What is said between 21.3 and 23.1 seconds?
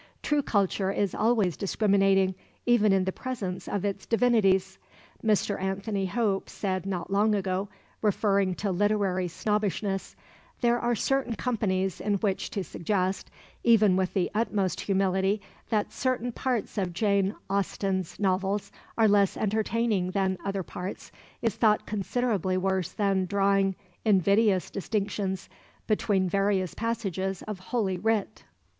is thought considerably worse